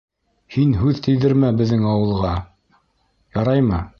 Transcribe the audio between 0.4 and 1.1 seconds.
Һин һүҙ